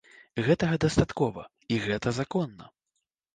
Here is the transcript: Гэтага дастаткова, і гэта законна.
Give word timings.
Гэтага 0.45 0.79
дастаткова, 0.85 1.43
і 1.75 1.79
гэта 1.85 2.15
законна. 2.21 2.65